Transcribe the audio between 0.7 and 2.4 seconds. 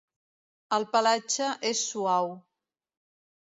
El pelatge és suau.